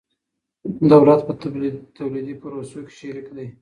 [0.91, 1.33] دولت په
[1.97, 3.47] تولیدي پروسو کي شریک دی.